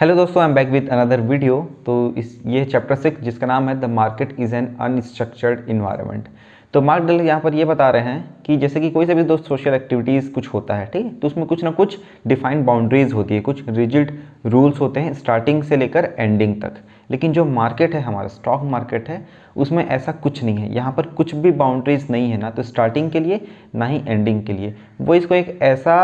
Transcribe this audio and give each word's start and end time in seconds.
Hello 0.00 0.14
दोस्तों 0.16 0.42
I 0.42 0.48
am 0.48 0.54
back 0.54 0.68
with 0.68 0.88
another 0.88 1.20
video 1.20 1.56
तो 1.86 1.94
इस, 2.18 2.40
ये 2.46 2.64
चैप्टर 2.64 2.94
सिक्स 2.96 3.22
जिसका 3.22 3.46
नाम 3.46 3.68
है 3.68 3.74
the 3.80 3.84
market 3.86 4.34
is 4.40 4.54
an 4.56 4.68
unstructured 4.80 5.68
environment 5.70 6.28
तो 6.74 6.80
मार्क 6.82 7.04
डल, 7.04 7.20
यहाँ 7.20 7.40
पर 7.40 7.54
ये 7.54 7.64
बता 7.64 7.88
रहे 7.90 8.02
हैं 8.02 8.42
कि 8.46 8.56
जैसे 8.56 8.80
कि 8.80 8.90
कोई 8.90 9.06
सा 9.06 9.14
भी 9.14 9.22
दोस्त 9.22 9.44
सोशल 9.44 9.74
एक्टिविटीज़ 9.74 10.30
कुछ 10.32 10.48
होता 10.48 10.74
है, 10.74 10.86
ठीक 10.86 11.20
तो 11.20 11.26
उसमें 11.26 11.46
कुछ 11.46 11.64
ना 11.64 11.70
कुछ 11.72 11.98
डिफाइंड 12.26 12.64
बाउंड्रीज 12.66 13.12
होती 13.12 13.34
है, 13.34 13.40
कुछ 13.40 13.68
रिजिड 13.68 14.16
रूल्स 14.46 14.80
होते 14.80 15.00
हैं 15.00 15.12
स्टार्टिंग 15.14 15.62
से 15.62 15.76
लेकर 15.76 16.08
एंडिंग 16.18 16.54
तक। 16.62 16.80
लेकिन 17.10 17.32
जो 17.32 17.44
मार्केट 17.44 17.94
है, 17.94 18.00
हमारा 18.02 18.28
स्टॉक 18.28 18.62
मार्केट 18.64 19.08
है, 19.08 19.24
उसमें 19.56 19.86
ऐसा 19.86 20.12
कुछ 20.14 20.42
नहीं 20.44 20.56
है। 20.56 20.74
यहाँ 20.74 20.92
पर 20.92 21.06
कुछ 21.12 21.34
भी 21.34 21.50
बाउंड्रीज 21.52 22.10
नहीं 22.10 22.30
है 22.30 22.38
ना 22.38 22.50
तो 22.50 22.62
स्टार्टिंग 22.62 23.10
के 23.10 23.20
लिए 23.20 23.40
ना 23.74 23.86
ही 23.86 24.02
एंडिंग 24.08 24.42
के 24.42 24.52
लिए। 24.52 24.74
वो 25.00 25.14
इसको 25.14 25.34
एक 25.34 25.58
ऐसा 25.62 25.96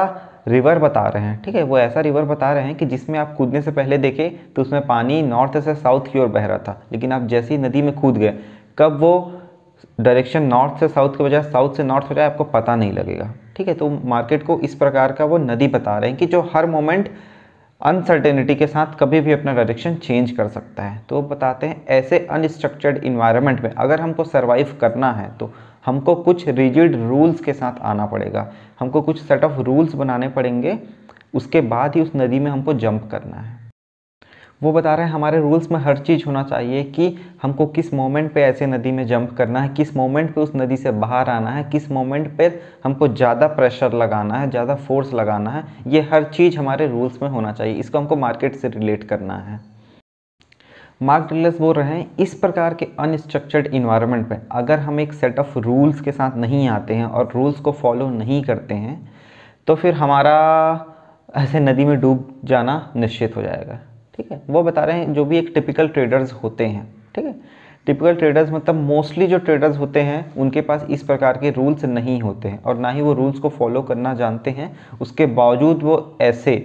रिवर 0.46 0.78
बता 0.78 1.06
रहे 1.06 1.22
हैं, 1.22 1.40
ठीक 1.42 1.54
है? 1.54 1.62
वो 1.62 1.78
ऐसा 1.78 2.00
रिवर 2.00 2.22
बता 2.24 2.52
रहे 2.52 2.64
हैं 2.64 2.74
कि 2.74 2.86
जिसमें 2.86 3.18
आप 3.18 3.34
कूदने 3.36 3.62
से 3.62 3.70
पहले 3.72 3.98
देखें 3.98 4.52
तो 4.54 4.62
उसमें 4.62 4.86
पानी 4.86 5.20
नॉर्थ 5.22 5.58
से 5.60 5.74
साउथ 5.74 6.12
की 6.12 6.18
ओर 6.18 6.26
बह 6.28 6.46
रहा 6.46 6.58
था, 6.58 6.80
लेकिन 6.92 7.12
आप 7.12 7.26
जैसे 7.28 7.54
ही 7.54 7.60
नदी 7.60 7.82
में 7.82 7.92
कूद 7.94 8.16
गए, 8.16 8.34
कब 8.78 8.98
वो 9.00 9.32
डायरेक्शन 10.00 10.42
नॉर्थ 10.44 10.80
से 10.80 10.88
साउथ 10.88 11.16
के 11.16 11.24
बजाय 11.24 11.42
साउथ 11.42 11.76
से 11.76 11.82
नॉर्थ 11.84 12.10
हो 12.10 12.14
जाए 12.14 12.26
आपको 12.26 12.44
पता 12.46 12.76
नहीं 12.76 12.92
लगेगा, 12.92 13.32
ठीक 13.56 13.68
है? 13.68 13.74
तो 13.74 13.88
मार्केट 14.04 14.42
को 14.42 14.58
इस 14.60 14.74
प्रकार 14.74 15.12
का 15.12 15.24
वो 15.24 15.38
नदी 15.40 15.68
बता 15.68 15.98
रहे 15.98 16.10
हैं 16.10 16.18
कि 16.18 16.26
जो 16.26 16.40
हर 16.54 16.66
मोमेंट 16.66 17.10
अनसर्टेनिटी 17.80 18.54
के 18.54 18.66
साथ 18.66 18.94
कभी 19.00 19.20
भी 19.20 19.32
अपना 19.32 19.52
डायरेक्शन 19.54 19.94
चेंज 19.96 20.30
कर 20.30 20.48
सकता 20.48 20.82
है। 20.82 21.00
तो 21.08 21.20
बताते 21.22 21.66
हैं, 21.66 21.84
ऐसे 21.88 22.18
अनस्ट्रक्चर्ड 22.30 23.04
इन्वायरमेंट 23.04 23.60
में 23.60 23.70
अगर 23.70 24.00
हमको 24.00 24.24
सर्वाइव 24.24 24.76
करना 24.80 25.12
है 25.12 25.30
तो 25.38 25.52
हमको 25.86 26.14
कुछ 26.16 26.48
रिजिड 26.48 26.94
रूल्स 26.98 27.40
के 27.40 27.52
साथ 27.52 27.82
आना 27.82 28.06
पड़ेगा। 28.06 28.50
हमको 28.80 29.02
कुछ 29.02 29.22
सेट 29.22 29.44
ऑफ़ 29.44 29.60
रूल्स 29.60 29.94
बनाने 29.94 30.28
पड़ेंगे, 30.28 30.78
उसके 31.34 31.60
बाद 31.62 31.96
ही 31.96 32.00
उस 32.00 32.12
नदी 32.16 32.38
में 32.38 32.50
हमको 32.50 32.74
जंप 32.74 33.08
करना 33.10 33.36
है। 33.36 33.54
वो 34.62 34.72
बता 34.72 34.94
रहे 34.94 35.06
हैं, 35.06 35.12
हमारे 35.12 35.38
रूल्स 35.40 35.70
में 35.72 35.78
हर 35.78 35.98
चीज़ 35.98 36.24
होना 36.26 36.42
चाहिए 36.42 36.82
कि 36.84 37.08
हमको 37.42 37.66
किस 37.66 37.92
मोमेंट 37.94 38.32
पे 38.34 38.42
ऐसे 38.42 38.66
नदी 38.66 38.92
में 38.92 39.06
जंप 39.06 39.34
करना 39.38 39.60
है, 39.60 39.68
किस 39.68 39.94
मोमेंट 39.96 40.34
पे 40.34 40.40
उस 40.40 40.52
नदी 40.56 40.76
से 40.76 40.90
बाहर 40.92 41.30
आना 41.30 41.50
है, 41.50 41.64
किस 41.64 41.90
मोमेंट 41.90 42.36
पे 42.38 42.46
हमको 42.84 43.08
ज़्यादा 43.08 43.46
प्रेशर 43.46 43.92
लगाना 43.92 44.38
है, 44.38 44.50
ज़्यादा 44.50 44.74
फोर्स 44.74 45.12
लगाना 45.14 45.50
है, 45.50 45.64
ये 45.86 46.00
हर 46.12 46.24
चीज़ 46.24 46.58
हमारे 46.58 46.86
रूल्स 46.88 47.22
में 47.22 47.28
होना 47.28 47.52
चाहिए, 47.52 47.74
इसको 47.74 47.98
हमको 47.98 48.16
मार्केट 48.16 48.54
से 48.54 48.68
रिलेट 48.68 49.04
करना 49.04 49.38
है। 49.38 49.60
मार्क 51.00 51.24
ड्रिलर्स 51.24 51.58
बोल 51.60 51.74
रहे 51.74 51.96
हैं 51.98 52.10
इस 52.18 52.34
प्रकार 52.34 52.74
के 52.74 52.86
अनस्ट्रक्चर्ड 52.98 53.66
इन्वायरमेंट 53.66 54.30
में 54.30 54.40
अगर 54.52 54.78
हम 54.78 55.00
एक 55.00 55.12
सेट 55.12 55.38
ऑफ़ 55.38 55.58
रूल्स 55.58 56.00
के 56.00 56.12
साथ 56.12 56.36
नहीं 56.36 56.68
आते 56.68 56.94
हैं 56.94 57.04
और 57.04 57.30
रूल्स 57.34 57.58
को 57.60 57.72
फॉलो 57.72 58.08
नहीं 58.10 58.42
करते 58.42 58.74
हैं 58.74 59.12
तो 59.66 59.74
फिर 59.74 59.94
हमारा 59.94 60.34
ऐसे 61.36 61.60
नदी 61.60 61.84
में 61.84 61.98
डूब 62.00 62.28
जाना 62.44 62.92
निश्चित 62.96 63.36
हो 63.36 63.42
जाएगा। 63.42 63.78
ठीक 64.16 64.30
है? 64.32 64.40
वो 64.50 64.62
बता 64.62 64.84
रहे 64.84 64.98
हैं 64.98 65.12
जो 65.14 65.24
भी 65.24 65.38
एक 65.38 65.50
टिपिकल 65.54 65.88
ट्रेडर्स 65.88 66.32
होते 66.32 66.66
हैं। 66.66 66.86
ठीक 67.14 67.24
है? 67.24 67.34
टिपिकल 67.86 68.14
ट्रेडर्स 68.14 68.50
मतलब 68.50 68.74
मोस्टली 68.74 69.26
जो 69.26 69.38
ट्रेडर्स 69.38 69.78
होते 69.78 70.00
हैं, 70.00 70.34
उनके 70.34 70.60
पास 70.60 70.86
इस 70.90 71.02
प्रकार 71.02 71.38
के 71.38 71.50
रूल्स 71.50 71.84
नहीं 71.84 72.20
होते 72.20 72.48
हैं 72.48 72.62
और 72.62 72.78
ना 72.78 72.90
ही 72.90 73.00
वो 73.00 73.12
रूल्स 73.12 73.38
को 73.38 73.48
फॉलो 73.48 73.82
करना 73.82 74.14
जानते 74.14 74.50
हैं। 74.50 74.74
उसके 75.00 75.26
बावजूद 75.26 75.82
वो 75.82 76.16
ऐसे 76.20 76.56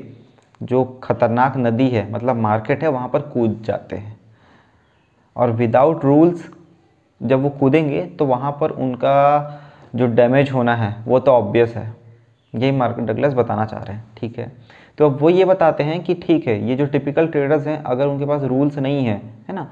जो 0.63 0.83
खतरनाक 1.03 1.57
नदी 1.57 1.89
है 1.89 2.11
मतलब 2.13 2.35
मार्केट 2.35 2.83
है, 2.83 2.89
वहाँ 2.89 3.09
पर 3.09 3.19
कूद 3.19 3.61
जाते 3.65 3.95
हैं। 3.95 4.10
और 5.35 5.51
विदाउट 5.51 6.03
रूल्स 6.05 6.49
जब 7.21 7.41
वो 7.41 7.49
कूदेंगे 7.49 8.01
तो 8.19 8.25
वहाँ 8.25 8.51
पर 8.61 8.71
उनका 8.71 9.57
जो 9.95 10.07
डैमेज 10.07 10.51
होना 10.51 10.75
है, 10.75 10.95
वो 11.05 11.19
तो 11.19 11.31
ऑब्वियस 11.31 11.75
है। 11.75 11.93
यही 12.53 12.71
मार्क 12.71 12.99
डगलस 12.99 13.33
बताना 13.33 13.65
चाह 13.65 13.83
रहे 13.83 13.95
हैं, 13.95 14.03
ठीक 14.17 14.39
है? 14.39 14.51
तो 14.97 15.05
अब 15.05 15.17
वो 15.21 15.29
ये 15.29 15.45
बताते 15.45 15.83
हैं 15.83 16.03
कि 16.03 16.13
ठीक 16.13 16.47
है, 16.47 16.67
ये 16.69 16.75
जो 16.75 16.85
टिपिकल 16.85 17.27
ट्रेडर्स 17.27 17.67
हैं, 17.67 17.81
अगर 17.83 18.07
उनके 18.07 18.25
पास 18.25 18.43
रूल्स 18.43 18.77
नहीं 18.77 19.05
है 19.05 19.21
है 19.49 19.55
ना 19.55 19.67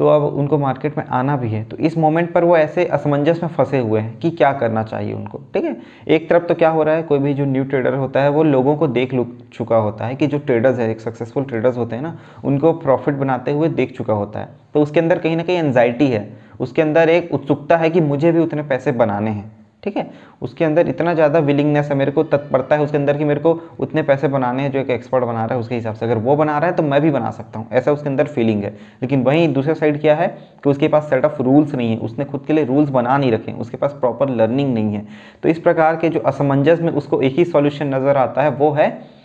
तो 0.00 0.06
अब 0.06 0.22
उनको 0.22 0.58
मार्केट 0.58 0.98
में 0.98 1.04
आना 1.06 1.36
भी 1.36 1.48
है। 1.48 1.64
तो 1.64 1.76
इस 1.76 1.98
मोमेंट 1.98 2.32
पर 2.32 2.44
वो 2.44 2.56
ऐसे 2.56 2.84
असमंजस 2.84 3.42
में 3.42 3.50
फंसे 3.50 3.78
हुए 3.78 4.00
हैं 4.00 4.18
कि 4.18 4.30
क्या 4.30 4.52
करना 4.52 4.82
चाहिए 4.82 5.12
उनको, 5.12 5.38
ठीक 5.54 5.64
है? 5.64 5.76
एक 6.08 6.30
तरफ़ 6.30 6.42
तो 6.42 6.54
क्या 6.54 6.68
हो 6.68 6.82
रहा 6.82 6.94
है, 6.94 7.02
कोई 7.02 7.18
भी 7.18 7.34
जो 7.34 7.44
न्यू 7.44 7.64
ट्रेडर 7.64 7.94
होता 7.94 8.22
है, 8.22 8.28
वो 8.28 8.42
लोगों 8.42 8.76
को 8.76 8.86
देख 8.86 9.14
चुका 9.52 9.76
होता 9.76 10.06
है 10.06 10.14
कि 10.14 10.26
जो 10.26 10.38
ट्रेडर्स 10.38 10.78
है, 10.78 10.90
एक 10.90 11.00
सक्सेसफुल 11.00 11.44
ट्रेडर्स 11.44 11.76
होते 11.76 11.96
हैं 11.96 12.02
ना, 12.02 12.18
उनको 12.44 12.72
प्रॉफिट 12.72 13.14
बनाते 13.14 13.52
हुए 13.52 13.68
देख 13.68 13.96
चुका 13.96 14.14
होता 14.14 14.40
है। 14.40 14.48
तो 14.74 14.82
उसके 14.82 15.00
अंदर 15.00 15.18
कहीं 15.18 15.36
ना 15.36 15.42
कहीं 15.42 15.56
एनजाइटी 15.56 16.06
है। 16.06 16.38
उसके 16.60 16.82
अंदर 16.82 17.08
एक 17.08 17.34
उत्सुकता 17.34 17.76
है 17.76 17.90
कि 17.90 18.00
मुझे 18.00 18.32
भी 18.32 18.40
उतने 18.40 18.62
पैसे 18.62 18.92
बनाने 18.92 19.30
हैं। 19.30 19.59
ठीक 19.82 19.96
है? 19.96 20.10
उसके 20.42 20.64
अंदर 20.64 20.88
इतना 20.88 21.12
ज़्यादा 21.14 21.38
विलिंगनेस 21.38 21.88
है 21.90 21.94
मेरे 21.96 22.12
को 22.12 22.22
तत्परता 22.24 22.76
है 22.76 22.82
उसके 22.82 22.96
अंदर 22.96 23.16
कि 23.18 23.24
मेरे 23.24 23.40
को 23.40 23.52
उतने 23.80 24.02
पैसे 24.02 24.28
बनाने 24.28 24.62
हैं 24.62 24.72
जो 24.72 24.78
एक 24.78 24.90
एक्सपर्ट 24.90 25.24
बना 25.24 25.44
रहा 25.44 25.54
है 25.54 25.60
उसके 25.60 25.74
हिसाब 25.74 25.94
से। 25.94 26.04
अगर 26.06 26.18
वो 26.18 26.36
बना 26.36 26.58
रहा 26.58 26.70
है 26.70 26.76
तो 26.76 26.82
मैं 26.82 27.00
भी 27.00 27.10
बना 27.10 27.30
सकता 27.30 27.58
हूँ। 27.58 27.68
ऐसा 27.72 27.92
उसके 27.92 28.08
अंदर 28.08 28.26
फीलिंग 28.26 28.62
है। 28.64 28.70
लेकिन 29.02 29.22
वहीं 29.22 29.52
दूसरे 29.52 29.74
साइड 29.74 30.00
क्या 30.00 30.14
है 30.14 30.26
कि 30.64 30.70
उसके 30.70 30.88
पास 30.88 31.08
सेट 31.10 31.24
ऑफ़ 31.24 31.40
रूल्स 31.42 31.74
नहीं 31.74 31.90
है। 31.90 31.98
उसने 31.98 32.24
खुद 32.24 32.44
के 32.46 32.52
लिए 32.52 32.64
रूल्स 32.64 32.90
बना 32.90 33.16
नहीं 33.18 33.32
रखे 33.32 33.52
उसके 33.52 33.76
पास 33.76 33.92
प्रॉपर 33.92 34.28
लर्निंग 34.30 34.74
नहीं 34.74 34.94
है। 34.94 35.06
तो 35.42 35.48
इस 35.48 35.58
प्रकार 35.58 35.96
के 35.96 36.08
जो 36.08 36.20
असमंजस 36.22 36.80
में 36.80 36.92
उसको 36.92 37.20
एक 37.22 37.38
ही 37.38 37.44
सॉल्यूशन 37.46 37.94
नज़र 37.94 38.16
आता 38.16 38.42
है, 38.42 38.50
वो 38.50 38.70
है 38.72 39.18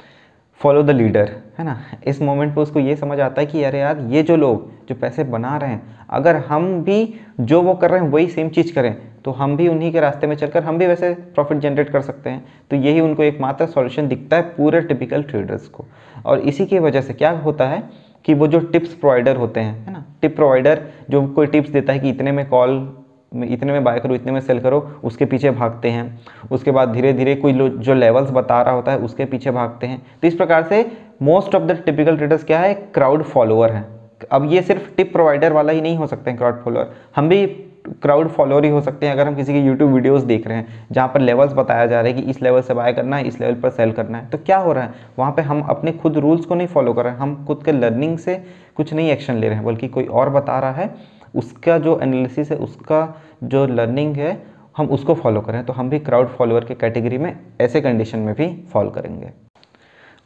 फॉलो 0.61 0.83
द 0.83 0.89
लीडर 0.89 1.31
है 1.57 1.65
ना? 1.65 1.77
इस 2.07 2.21
मोमेंट 2.21 2.53
पे 2.55 2.61
उसको 2.61 2.79
ये 2.79 2.95
समझ 2.95 3.19
आता 3.19 3.41
है 3.41 3.47
कि 3.47 3.63
अरे 3.63 3.79
यार, 3.79 3.99
ये 4.01 4.23
जो 4.23 4.35
लोग 4.35 4.69
जो 4.89 4.95
पैसे 4.95 5.23
बना 5.25 5.55
रहे 5.57 5.69
हैं, 5.69 5.81
अगर 6.09 6.35
हम 6.47 6.81
भी 6.83 7.13
जो 7.41 7.61
वो 7.61 7.73
कर 7.73 7.91
रहे 7.91 8.01
हैं, 8.01 8.09
वही 8.09 8.27
सेम 8.27 8.49
चीज़ 8.49 8.73
करें 8.73 8.95
तो 9.25 9.31
हम 9.31 9.55
भी 9.57 9.67
उन्हीं 9.67 9.91
के 9.91 9.99
रास्ते 9.99 10.27
में 10.27 10.35
चलकर 10.35 10.63
हम 10.63 10.77
भी 10.77 10.87
वैसे 10.87 11.13
प्रॉफिट 11.13 11.57
जनरेट 11.57 11.89
कर 11.89 12.01
सकते 12.01 12.29
हैं। 12.29 12.45
तो 12.71 12.75
यही 12.75 12.99
उनको 12.99 13.23
एकमात्र 13.23 13.65
सॉल्यूशन 13.65 14.07
दिखता 14.07 14.35
है 14.35 14.41
पूरे 14.41 14.81
टिपिकल 14.81 15.23
ट्रेडर्स 15.23 15.67
को। 15.67 15.85
और 16.25 16.39
इसी 16.39 16.65
की 16.65 16.79
वजह 16.79 17.01
से 17.01 17.13
क्या 17.13 17.31
होता 17.31 17.67
है 17.67 17.83
कि 18.25 18.33
वो 18.33 18.47
जो 18.47 18.59
टिप्स 18.59 18.93
प्रोवाइडर 18.93 19.35
होते 19.35 19.59
हैं, 19.59 19.85
है 19.85 19.93
ना? 19.93 20.05
टिप 20.21 20.35
प्रोवाइडर 20.35 20.81
जो 21.09 21.27
कोई 21.27 21.47
टिप्स 21.47 21.69
देता 21.69 21.93
है 21.93 21.99
कि 21.99 22.09
इतने 22.09 22.31
में 22.31 22.47
कॉल 22.49 22.97
इतने 23.35 23.71
में 23.71 23.83
बाय 23.83 23.99
करो, 23.99 24.15
इतने 24.15 24.31
में 24.31 24.39
सेल 24.39 24.59
करो, 24.59 24.79
उसके 25.03 25.25
पीछे 25.25 25.51
भागते 25.51 25.89
हैं। 25.89 26.19
उसके 26.51 26.71
बाद 26.71 26.91
धीरे 26.91 27.13
धीरे 27.13 27.35
कोई 27.35 27.53
जो 27.53 27.93
लेवल्स 27.93 28.29
बता 28.31 28.61
रहा 28.61 28.75
होता 28.75 28.91
है, 28.91 28.97
उसके 28.97 29.25
पीछे 29.25 29.51
भागते 29.51 29.87
हैं। 29.87 30.01
तो 30.21 30.27
इस 30.27 30.35
प्रकार 30.35 30.63
से 30.63 30.85
most 31.21 31.55
of 31.55 31.63
the 31.63 31.71
typical 31.85 32.17
traders 32.17 32.43
क्या 32.43 32.59
है? 32.59 32.73
क्राउड 32.73 33.23
फॉलोअर 33.23 33.71
है। 33.71 33.85
अब 34.31 34.51
ये 34.51 34.61
सिर्फ़ 34.61 34.95
टिप 34.97 35.11
प्रोवाइडर 35.13 35.53
वाला 35.53 35.71
ही 35.71 35.81
नहीं 35.81 35.97
हो 35.97 36.07
सकते 36.07 36.29
हैं 36.29 36.37
क्राउड 36.37 36.63
फॉलोअर 36.63 36.91
हम 37.15 37.29
भी 37.29 37.45
क्राउड 38.01 38.27
फॉलोअर 38.27 38.63
ही 38.63 38.69
हो 38.69 38.81
सकते 38.81 39.05
हैं 39.05 39.13
अगर 39.13 39.27
हम 39.27 39.35
किसी 39.35 39.53
की 39.53 39.59
यूट्यूब 39.59 39.91
वीडियोस 39.91 40.23
देख 40.23 40.47
रहे 40.47 40.57
हैं, 40.57 40.87
जहाँ 40.91 41.07
पर 41.07 41.21
लेवल्स 41.21 41.53
बताया 41.53 41.85
जा 41.85 42.01
रहा 42.01 42.11
है 42.11 42.13
कि 42.13 42.29
इस 42.29 42.41
लेवल 42.41 42.61
से 42.61 42.73
बाय 42.73 42.93
करना 42.93 43.17
है, 43.17 43.27
इस 43.27 43.39
लेवल 43.41 43.53
पर 43.53 43.69
सेल 43.69 43.91
करना 43.91 44.17
है 44.17 44.29
तो 44.29 44.37
क्या 44.37 44.57
हो 44.57 44.73
रहा 44.73 44.83
है? 44.83 44.93
वहाँ 45.19 45.31
पे 45.31 45.41
हम 45.41 45.61
अपने 45.61 45.91
खुद 45.93 46.17
रूल्स 46.17 46.45
को 46.45 46.55
नहीं 46.55 46.67
फॉलो 46.67 46.93
कर 46.93 47.03
रहे 47.03 47.13
हैं, 47.13 47.19
हम 47.19 47.45
खुद 47.45 47.63
के 47.65 47.71
लर्निंग 47.71 48.17
से 48.17 48.35
कुछ 48.75 48.93
नहीं 48.93 49.09
एक्शन 49.11 49.33
ले 49.33 49.47
रहे 49.47 49.57
हैं, 49.57 49.65
बल्कि 49.65 49.87
कोई 49.87 50.05
और 50.05 50.29
बता 50.29 50.59
रहा 50.59 50.71
है, 50.71 50.93
उसका 51.35 51.77
जो 51.77 51.99
एनालिसिस 51.99 52.51
है, 52.51 52.57
उसका 52.57 53.21
जो 53.43 53.65
लर्निंग 53.67 54.15
है, 54.15 54.41
हम 54.77 54.87
उसको 54.87 55.13
फॉलो 55.13 55.41
करें 55.41 55.63
तो 55.65 55.73
हम 55.73 55.89
भी 55.89 55.99
क्राउड 55.99 56.27
फॉलोअर 56.27 56.65
के 56.65 56.75
कैटेगरी 56.75 57.17
में 57.17 57.35
ऐसे 57.61 57.81
कंडीशन 57.81 58.19
में 58.19 58.33
भी 58.35 58.47
फॉलो 58.73 58.89
करेंगे। 58.89 59.31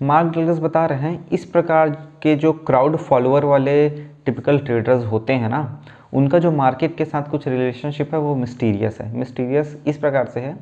मार्क 0.01 0.27
डगलस 0.29 0.59
बता 0.59 0.85
रहे 0.85 0.99
हैं, 1.01 1.25
इस 1.31 1.45
प्रकार 1.45 1.89
के 2.23 2.35
जो 2.35 2.51
क्राउड 2.67 2.95
फॉलोअर 2.97 3.45
वाले 3.45 3.89
टिपिकल 4.25 4.59
ट्रेडर्स 4.59 5.05
होते 5.05 5.33
हैं 5.33 5.49
ना 5.49 5.81
उनका 6.13 6.39
जो 6.39 6.51
मार्केट 6.51 6.97
के 6.97 7.05
साथ 7.05 7.29
कुछ 7.31 7.47
रिलेशनशिप 7.47 8.13
है, 8.13 8.19
वो 8.19 8.35
मिस्टीरियस 8.35 9.01
है। 9.01 9.17
मिस्टीरियस 9.17 9.77
इस 9.87 9.97
प्रकार 9.97 10.25
से 10.25 10.39
है 10.39 10.57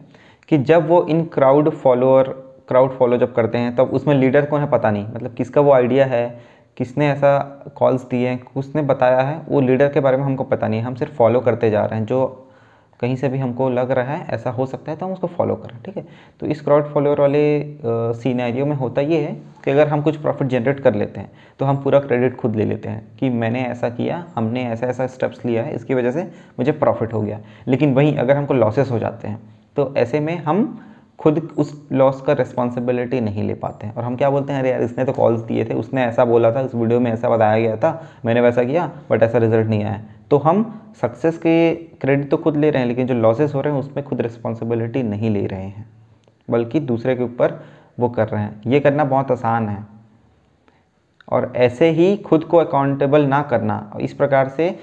कि 0.49 0.57
जब 0.57 0.87
वो 0.87 1.05
इन 1.05 1.23
क्राउड 1.25 1.69
फॉलोअर 1.69 2.27
क्राउड 2.67 2.91
फॉलो 2.91 3.17
जब 3.17 3.33
करते 3.35 3.57
हैं, 3.57 3.75
तब 3.75 3.89
उसमें 3.93 4.15
लीडर 4.15 4.45
को 4.45 4.57
है 4.57 4.69
पता 4.69 4.91
नहीं। 4.91 5.07
मतलब 5.15 5.33
किसका 5.33 5.61
वो 5.61 5.71
आइडिया 5.71 6.05
है, 6.05 6.39
किसने 6.77 7.09
ऐसा 7.09 7.63
कॉल्स 7.75 8.07
दिए 8.07 8.27
हैं, 8.27 8.37
किसने 8.37 8.81
बताया 8.81 9.19
है, 9.19 9.41
वो 9.49 9.61
लीडर 9.61 9.87
के 9.87 9.99
बारे 9.99 10.17
में 10.17 10.23
हमको 10.23 10.43
पता 10.43 10.67
नहीं 10.67 10.79
है। 10.79 10.85
हम 10.85 10.95
सिर्फ़ 10.95 11.13
फॉलो 11.13 11.39
करते 11.39 11.69
जा 11.69 11.85
रहे 11.85 11.99
हैं, 11.99 12.05
जो 12.05 12.46
कहीं 12.99 13.15
से 13.15 13.27
भी 13.29 13.37
हमको 13.37 13.69
लग 13.69 13.91
रहा 13.91 14.13
है, 14.13 14.25
ऐसा 14.27 14.49
हो 14.49 14.65
सकता 14.65 14.91
है 14.91 14.97
तो 14.97 15.05
हम 15.05 15.11
उसको 15.13 15.27
फॉलो 15.27 15.55
करें, 15.55 15.77
ठीक 15.85 15.97
है? 15.97 16.05
तो 16.39 16.45
इस 16.45 16.61
क्राउड 16.61 16.85
फॉलोअर 16.85 17.19
वाले 17.21 17.77
सीनैरियो 18.13 18.65
में 18.65 18.75
होता 18.75 19.01
ये 19.01 19.19
है 19.19 19.33
कि 19.63 19.71
अगर 19.71 19.87
हम 19.87 20.01
कुछ 20.01 20.15
प्रॉफिट 20.17 20.47
जनरेट 20.47 20.79
कर 20.79 20.95
लेते 20.95 21.19
हैं 21.19 21.31
तो 21.59 21.65
हम 21.65 21.77
पूरा 21.83 21.99
क्रेडिट 21.99 22.35
खुद 22.37 22.55
ले 22.55 22.65
लेते 22.65 22.89
हैं 22.89 23.05
कि 23.19 23.29
मैंने 23.31 23.63
ऐसा 23.65 23.89
किया, 23.91 24.25
हमने 24.35 24.65
ऐसा 24.65 24.87
ऐसा 24.87 25.07
स्टेप्स 25.07 25.45
लिया 25.45 25.63
है, 25.63 25.75
इसकी 25.75 25.93
वजह 25.93 26.11
से 26.11 26.23
मुझे 26.59 26.71
प्रॉफिट 26.73 27.13
हो 27.13 27.21
गया। 27.21 27.39
लेकिन 27.67 27.93
वहीं 27.93 28.15
अगर 28.15 28.37
हमको 28.37 28.53
लॉसेस 28.53 28.91
हो 28.91 28.99
जाते 28.99 29.27
हैं 29.27 29.39
तो 29.77 29.93
ऐसे 29.97 30.19
में 30.19 30.37
हम 30.39 30.79
खुद 31.19 31.37
उस 31.57 31.71
लॉस 31.91 32.21
का 32.21 32.33
रिस्पॉन्सिबिलिटी 32.33 33.19
नहीं 33.21 33.43
ले 33.43 33.53
पाते 33.55 33.87
हैं। 33.87 33.93
और 33.95 34.03
हम 34.03 34.15
क्या 34.15 34.29
बोलते 34.29 34.53
हैं? 34.53 34.59
अरे 34.59 34.69
यार, 34.71 34.81
इसने 34.81 35.05
तो 35.05 35.11
कॉल्स 35.13 35.41
दिए 35.41 35.65
थे, 35.65 35.73
उसने 35.73 36.03
ऐसा 36.03 36.25
बोला 36.25 36.51
था 36.51 36.61
उस 36.61 36.75
वीडियो 36.75 36.99
में 36.99 37.11
ऐसा 37.11 37.29
बताया 37.29 37.59
गया 37.59 37.75
था, 37.77 38.07
मैंने 38.25 38.41
वैसा 38.41 38.63
किया 38.63 38.91
बट 39.09 39.23
ऐसा 39.23 39.37
रिज़ल्ट 39.37 39.67
नहीं 39.67 39.83
आया। 39.83 40.01
तो 40.31 40.37
हम 40.37 40.63
सक्सेस 41.01 41.37
के 41.37 41.73
क्रेडिट 41.75 42.29
तो 42.31 42.37
खुद 42.37 42.57
ले 42.57 42.69
रहे 42.69 42.81
हैं, 42.81 42.87
लेकिन 42.87 43.07
जो 43.07 43.13
लॉसेस 43.13 43.53
हो 43.55 43.61
रहे 43.61 43.73
हैं, 43.73 43.79
उसमें 43.79 44.03
खुद 44.05 44.21
रिस्पॉन्सिबिलिटी 44.21 45.03
नहीं 45.03 45.29
ले 45.29 45.45
रहे 45.45 45.61
हैं, 45.61 45.85
बल्कि 46.47 46.79
दूसरे 46.81 47.15
के 47.15 47.23
ऊपर 47.23 47.59
वो 47.99 48.09
कर 48.09 48.27
रहे 48.27 48.41
हैं। 48.41 48.61
ये 48.67 48.79
करना 48.79 49.03
बहुत 49.05 49.31
आसान 49.31 49.69
है। 49.69 49.85
और 51.27 51.51
ऐसे 51.57 51.89
ही 51.89 52.15
खुद 52.17 52.43
को 52.43 52.57
अकाउंटेबल 52.57 53.25
ना 53.25 53.41
करना, 53.41 53.97
इस 54.01 54.13
प्रकार 54.13 54.49
से 54.49 54.77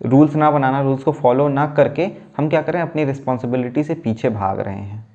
रूल्स 0.00 0.34
ना 0.36 0.50
बनाना 0.50 0.80
रूल्स 0.82 1.02
को 1.02 1.12
फॉलो 1.12 1.48
ना 1.48 1.66
करके 1.68 2.10
हम 2.36 2.48
क्या 2.48 2.62
करें, 2.62 2.80
अपनी 2.80 3.04
रिस्पॉन्सिबिलिटी 3.04 3.84
से 3.84 3.94
पीछे 3.96 4.28
भाग 4.30 4.60
रहे 4.60 4.74
हैं। 4.74 5.06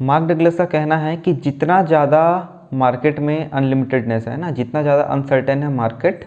मार्क 0.00 0.24
डगलस 0.24 0.56
का 0.56 0.64
कहना 0.66 0.96
है 0.96 1.16
कि 1.16 1.32
जितना 1.34 1.82
ज़्यादा 1.82 2.68
मार्केट 2.74 3.18
में 3.18 3.50
अनलिमिटेडनेस 3.50 4.26
है 4.28 4.36
ना, 4.36 4.50
जितना 4.50 4.82
ज़्यादा 4.82 5.02
अनसर्टेन 5.02 5.62
है 5.62 5.68
मार्केट 5.68 6.24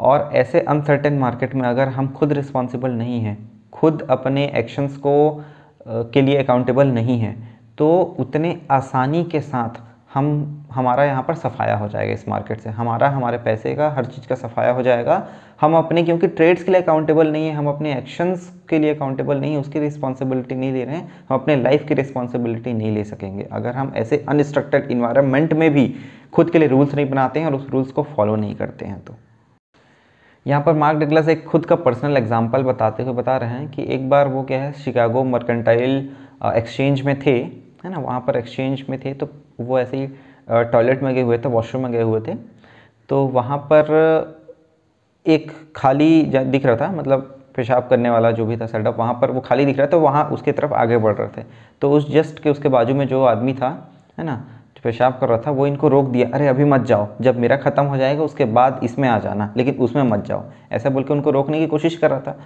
और 0.00 0.30
ऐसे 0.32 0.60
अनसर्टेन 0.60 1.18
मार्केट 1.18 1.54
में 1.54 1.68
अगर 1.68 1.88
हम 1.88 2.08
खुद 2.08 2.32
रिस्पॉन्सिबल 2.32 2.90
नहीं 2.92 3.20
हैं, 3.20 3.36
खुद 3.72 4.06
अपने 4.10 4.46
एक्शंस 4.56 4.96
को 4.96 5.44
के 5.86 6.22
लिए 6.22 6.36
अकाउंटेबल 6.36 6.86
नहीं 6.88 7.18
हैं 7.20 7.36
तो 7.78 8.00
उतने 8.20 8.60
आसानी 8.70 9.24
के 9.24 9.40
साथ 9.40 9.80
हम, 10.14 10.66
हमारा 10.72 11.04
यहाँ 11.04 11.22
पर 11.22 11.34
सफाया 11.34 11.76
हो 11.76 11.88
जाएगा 11.88 12.12
इस 12.12 12.28
मार्केट 12.28 12.60
से। 12.60 12.70
हमारा, 12.70 13.08
हमारे 13.08 13.38
पैसे 13.38 13.74
का, 13.74 13.90
हर 13.90 14.04
चीज़ 14.04 14.26
का 14.28 14.34
सफाया 14.34 14.72
हो 14.72 14.82
जाएगा। 14.82 15.26
हम 15.60 15.74
अपने, 15.76 16.02
क्योंकि 16.02 16.28
ट्रेड्स 16.28 16.62
के 16.64 16.72
लिए 16.72 16.80
अकाउंटेबल 16.82 17.28
नहीं 17.28 17.46
है, 17.46 17.54
हम 17.54 17.68
अपने 17.68 17.92
एक्शंस 17.94 18.50
के 18.68 18.78
लिए 18.78 18.94
अकाउंटेबल 18.94 19.36
नहीं 19.36 19.52
है, 19.52 19.60
उसकी 19.60 19.78
रिस्पॉन्सिबिलिटी 19.78 20.54
नहीं 20.54 20.72
ले 20.72 20.84
रहे 20.84 20.96
हैं, 20.96 21.12
हम 21.28 21.38
अपने 21.38 21.56
लाइफ 21.56 21.86
की 21.88 21.94
रिस्पॉन्सिबिलिटी 21.94 22.72
नहीं 22.72 22.94
ले 22.94 23.04
सकेंगे। 23.04 23.48
अगर 23.52 23.76
हम 23.76 23.92
ऐसे 23.96 24.24
अनस्ट्रक्टेड 24.28 24.90
इन्वायरमेंट 24.90 25.52
में 25.52 25.70
भी 25.70 25.94
खुद 26.32 26.50
के 26.50 26.58
लिए 26.58 26.68
रूल्स 26.68 26.94
नहीं 26.94 27.10
बनाते 27.10 27.40
हैं 27.40 27.46
और 27.46 27.54
उस 27.54 27.68
रूल्स 27.70 27.92
को 27.92 28.02
फॉलो 28.02 28.36
नहीं 28.36 28.54
करते 28.54 28.84
हैं 28.84 29.00
तो। 29.00 29.14
यहाँ 30.46 30.62
पर 30.62 30.72
मार्क 30.72 30.98
डगलस 30.98 31.28
एक 31.28 31.44
खुद 31.46 31.66
का 31.66 31.76
पर्सनल 31.76 32.16
एग्ज़ाम्पल 32.16 32.62
बताते 32.62 33.02
हुए 33.02 33.14
बता 33.14 33.36
रहे 33.36 33.50
हैं 33.50 33.70
कि 33.70 33.84
एक 33.94 34.08
बार 34.10 34.28
वो 34.28 34.42
क्या 34.42 34.62
है, 34.62 34.72
शिकागो 34.74 35.24
मर्केंटाइल 35.24 35.96
एक्सचेंज 36.46 37.00
में 37.02 37.18
थे, 37.20 37.36
है 37.84 37.90
ना, 37.90 37.98
वहाँ 37.98 38.20
पर 38.20 38.36
एक्सचेंज 38.36 38.84
में 38.90 38.98
थे 39.04 39.12
तो 39.14 39.28
वो 39.60 39.78
ऐसे 39.78 39.96
ही 39.96 40.06
टॉयलेट 40.72 41.02
में 41.02 41.14
गए 41.14 41.22
हुए 41.22 41.38
थे, 41.38 41.48
वॉशरूम 41.48 41.82
में 41.82 41.92
गए 41.92 42.02
हुए 42.02 42.20
थे 42.20 42.34
तो 43.10 43.24
वहाँ 43.28 43.58
पर 43.72 43.92
एक 45.26 45.50
खाली 45.76 46.22
दिख 46.24 46.66
रहा 46.66 46.76
था 46.76 46.90
मतलब 46.92 47.36
पेशाब 47.56 47.86
करने 47.88 48.10
वाला 48.10 48.30
जो 48.30 48.44
भी 48.46 48.56
था 48.56 48.66
सेटअप, 48.66 48.98
वहाँ 48.98 49.14
पर 49.20 49.30
वो 49.30 49.40
खाली 49.40 49.64
दिख 49.64 49.76
रहा 49.76 49.86
था 49.86 49.90
तो 49.90 50.00
वहाँ 50.00 50.24
उसकी 50.32 50.52
तरफ़ 50.52 50.72
आगे 50.74 50.98
बढ़ 50.98 51.14
रहे 51.14 51.28
थे 51.36 51.46
तो 51.82 51.90
उस 51.92 52.10
जस्ट 52.12 52.42
के 52.42 52.50
उसके 52.50 52.68
बाजू 52.68 52.94
में 52.94 53.06
जो 53.08 53.22
आदमी 53.24 53.54
था, 53.54 53.68
है 54.18 54.24
ना 54.24 54.44
पेशाब 54.84 55.18
कर 55.20 55.28
रहा 55.28 55.38
था, 55.38 55.50
वो 55.50 55.66
इनको 55.66 55.88
रोक 55.88 56.08
दिया, 56.08 56.28
अरे, 56.34 56.46
अभी 56.48 56.64
मत 56.64 56.80
जाओ, 56.80 57.08
जब 57.20 57.38
मेरा 57.38 57.56
ख़त्म 57.56 57.84
हो 57.84 57.96
जाएगा, 57.96 58.22
उसके 58.22 58.44
बाद 58.44 58.80
इसमें 58.82 59.08
आ 59.08 59.18
जाना, 59.18 59.54
लेकिन 59.56 59.74
उसमें 59.74 60.02
मत 60.02 60.24
जाओ। 60.24 60.44
ऐसा 60.72 60.90
बोल 60.90 61.02
के 61.02 61.14
उनको 61.14 61.30
रोकने 61.30 61.58
की 61.58 61.66
कोशिश 61.66 61.96
कर 61.96 62.10
रहा 62.10 62.20
था। 62.20 62.38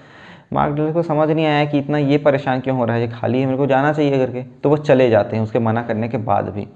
मार्क 0.53 0.75
डल 0.75 0.93
को 0.93 1.03
समझ 1.03 1.31
नहीं 1.31 1.47
आया 1.47 1.65
कि 1.65 1.79
इतना 1.79 1.99
ये 1.99 2.19
परेशान 2.19 2.61
क्यों 2.61 2.77
हो 2.77 2.85
रहा 2.85 2.97
है, 2.97 3.03
ये 3.03 3.09
खाली 3.09 3.41
है, 3.41 3.47
मेरे 3.47 3.59
को 3.59 3.67
जाना 3.67 3.93
चाहिए 3.93 4.19
करके 4.19 4.43
तो 4.43 4.69
वो 4.69 4.77
चले 4.77 5.11
जाते 5.11 5.37
हैं 5.37 5.43
उसके 5.43 5.59
मना 5.59 5.83
करने 5.83 6.09
के 6.09 6.17
बाद 6.17 6.49
भी। 6.49 6.69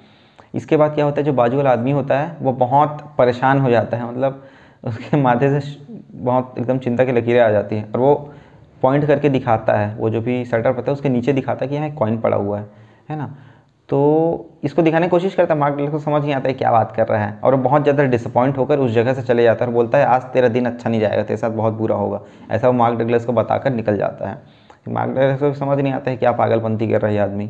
इसके 0.55 0.77
बाद 0.77 0.95
क्या 0.95 1.05
होता 1.05 1.21
है, 1.21 1.25
जो 1.25 1.33
बाजू 1.33 1.57
वाला 1.57 1.71
आदमी 1.71 1.91
होता 1.91 2.19
है, 2.19 2.37
वो 2.41 2.53
बहुत 2.53 3.15
परेशान 3.19 3.61
हो 3.61 3.71
जाता 3.71 3.97
है 3.97 4.11
मतलब 4.11 4.45
उसके 4.85 5.17
माथे 5.23 5.61
से 5.61 5.79
बहुत 6.13 6.55
एकदम 6.59 6.79
चिंता 6.79 7.05
की 7.05 7.13
लकीरें 7.13 7.41
आ 7.41 7.51
जाती 7.51 7.77
हैं, 7.77 7.93
और 7.93 8.01
वो 8.01 8.33
पॉइंट 8.83 9.05
करके 9.05 9.29
दिखाता 9.29 9.73
है, 9.73 9.97
वो 9.97 10.11
जो 10.11 10.21
भी 10.21 10.45
शटर 10.45 10.73
पता 10.73 10.85
है 10.87 10.93
उसके 10.93 11.09
नीचे 11.09 11.33
दिखाता 11.33 11.65
है 11.65 11.69
कि 11.69 11.77
यहाँ 11.77 11.91
कॉइन 11.91 12.19
पड़ा 12.19 12.37
हुआ 12.37 12.59
है 12.59 12.71
है 13.11 13.17
ना? 13.17 13.35
तो 13.89 13.99
इसको 14.65 14.83
दिखाने 14.83 15.07
की 15.07 15.11
कोशिश 15.11 15.35
करता 15.35 15.55
है, 15.55 15.61
मार्क 15.61 15.75
डगलस 15.75 15.91
को 15.91 15.99
समझ 15.99 16.23
नहीं 16.23 16.35
आता 16.35 16.49
है 16.49 16.55
क्या 16.55 16.71
बात 16.71 16.93
कर 16.97 17.07
रहा 17.09 17.25
है। 17.25 17.39
और 17.45 17.57
बहुत 17.59 17.83
ज़्यादा 17.83 18.05
डिसअपॉइंट 18.05 18.59
होकर 18.59 18.79
उस 18.79 18.91
जगह 18.93 19.15
से 19.15 19.23
चले 19.23 19.43
जाता 19.43 19.65
है 19.65 19.69
और 19.69 19.75
बोलता 19.75 19.99
है, 19.99 20.05
आज 20.07 20.23
तेरा 20.33 20.49
दिन 20.49 20.67
अच्छा 20.67 20.91
नहीं 20.91 21.01
जाएगा, 21.01 21.23
तेरे 21.23 21.37
साथ 21.37 21.51
बहुत 21.53 21.75
बुरा 21.75 21.97
होगा। 21.97 22.21
ऐसा 22.51 22.69
वो 22.69 22.73
मार्क 22.75 22.99
डगलस 22.99 23.25
को 23.25 23.33
बताकर 23.33 23.73
निकल 23.73 23.97
जाता 23.97 24.29
है। 24.29 24.39
मार्क 24.89 25.11
डगलस 25.11 25.41
को 25.41 25.53
समझ 25.55 25.79
नहीं 25.79 25.93
आता 25.93 26.11
है 26.11 26.17
क्या 26.17 26.33
पागलपंथी 26.33 26.89
कर 26.89 27.01
रहा 27.01 27.13
है 27.13 27.19
आदमी। 27.21 27.49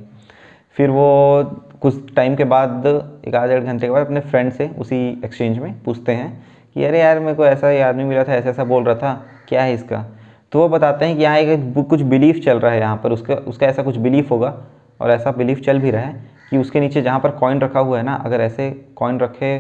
फिर 0.77 0.91
वो 0.91 1.43
कुछ 1.81 2.15
टाइम 2.17 2.37
के 2.37 2.45
बाद, 2.45 2.87
एक 3.27 3.35
आध 3.35 3.49
डेढ़ 3.49 3.63
घंटे 3.63 3.87
के 3.87 3.93
बाद 3.93 4.07
अपने 4.07 4.21
फ्रेंड 4.21 4.53
से 4.53 4.71
उसी 4.79 4.97
एक्सचेंज 5.25 5.59
में 5.59 5.73
पूछते 5.83 6.13
हैं 6.13 6.31
कि, 6.77 6.85
अरे 6.85 7.01
यार, 7.01 7.21
मेरे 7.21 7.35
को 7.35 7.47
ऐसा 7.47 7.69
ही 7.69 7.81
आदमी 7.81 8.05
मिला 8.05 8.25
था 8.25 8.35
ऐसा 8.35 8.51
ऐसा 8.51 8.65
बोल 8.65 8.85
रहा 8.85 8.95
था, 8.95 9.13
क्या 9.49 9.63
है 9.63 9.75
इसका? 9.75 10.05
तो 10.53 10.59
वो 10.59 10.69
बताते 10.69 11.07
हैं 11.07 11.17
कि 11.17 11.23
यहाँ 11.23 11.39
एक 11.39 11.87
कुछ 11.91 12.03
बिलीफ 12.03 12.45
चल 12.45 12.59
रहा 12.59 12.73
है 12.73 12.81
यहाँ 12.81 12.97
पर, 12.97 13.13
उसका 13.13 13.35
उसका 13.35 13.67
ऐसा 13.67 13.83
कुछ 13.83 13.97
बिलीफ 13.99 14.31
होगा। 14.31 14.55
और 15.01 15.11
ऐसा 15.11 15.31
बिलीफ 15.33 15.61
चल 15.61 15.79
भी 15.79 15.91
रहा 15.91 16.03
है 16.03 16.27
कि 16.51 16.59
उसके 16.59 16.81
नीचे 16.81 17.03
जहाँ 17.03 17.21
पर 17.21 17.31
कॉइन 17.31 17.61
रखा 17.61 17.81
हुआ 17.81 17.99
है 17.99 18.05
ना, 18.05 18.15
अगर 18.15 18.41
ऐसे 18.41 18.71
कॉइन 18.97 19.21
रखे 19.21 19.57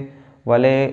वाले 0.46 0.86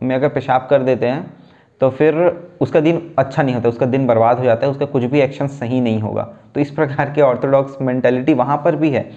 में 0.00 0.14
अगर 0.16 0.28
पेशाब 0.28 0.66
कर 0.70 0.82
देते 0.82 1.06
हैं 1.06 1.36
तो 1.80 1.88
फिर 1.90 2.14
उसका 2.60 2.80
दिन 2.80 3.00
अच्छा 3.18 3.42
नहीं 3.42 3.54
होता, 3.54 3.68
उसका 3.68 3.86
दिन 3.86 4.06
बर्बाद 4.06 4.38
हो 4.38 4.44
जाता 4.44 4.66
है, 4.66 4.70
उसका 4.72 4.86
कुछ 4.86 5.04
भी 5.04 5.20
एक्शन 5.20 5.46
सही 5.48 5.80
नहीं 5.80 6.00
होगा। 6.00 6.22
तो 6.54 6.60
इस 6.60 6.70
प्रकार 6.70 7.12
के 7.12 7.20
ऑर्थोडॉक्स 7.22 7.80
मैंटेलिटी 7.82 8.34
वहाँ 8.34 8.56
पर 8.64 8.76
भी 8.76 8.90
है। 8.90 9.10